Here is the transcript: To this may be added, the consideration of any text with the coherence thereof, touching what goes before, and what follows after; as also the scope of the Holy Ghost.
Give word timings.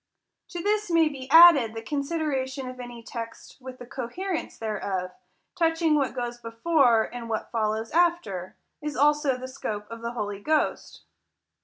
To 0.49 0.63
this 0.63 0.89
may 0.89 1.09
be 1.09 1.29
added, 1.29 1.75
the 1.75 1.83
consideration 1.83 2.67
of 2.67 2.79
any 2.79 3.03
text 3.03 3.57
with 3.61 3.77
the 3.77 3.85
coherence 3.85 4.57
thereof, 4.57 5.11
touching 5.55 5.93
what 5.93 6.15
goes 6.15 6.39
before, 6.39 7.03
and 7.13 7.29
what 7.29 7.51
follows 7.51 7.91
after; 7.91 8.55
as 8.81 8.95
also 8.95 9.37
the 9.37 9.47
scope 9.47 9.85
of 9.91 10.01
the 10.01 10.13
Holy 10.13 10.39
Ghost. 10.39 11.03